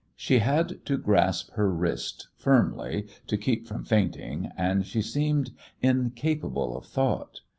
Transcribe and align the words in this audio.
She 0.15 0.39
had 0.39 0.83
to 0.87 0.97
grasp 0.97 1.51
her 1.51 1.71
wrist 1.71 2.29
firmly 2.35 3.05
to 3.27 3.37
keep 3.37 3.67
from 3.67 3.83
fainting, 3.83 4.49
and 4.57 4.83
she 4.83 5.03
seemed 5.03 5.51
incapable 5.83 6.75
of 6.75 6.87
thought. 6.87 7.41